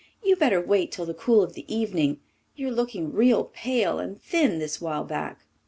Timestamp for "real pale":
3.13-3.99